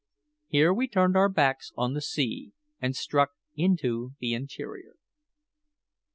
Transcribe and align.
Here 0.47 0.73
we 0.73 0.87
turned 0.87 1.15
our 1.15 1.29
backs 1.29 1.71
on 1.77 1.93
the 1.93 2.01
sea 2.01 2.53
and 2.81 2.95
struck 2.95 3.33
into 3.55 4.13
the 4.17 4.33
interior. 4.33 4.95